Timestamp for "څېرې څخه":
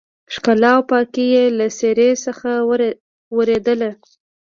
1.77-2.49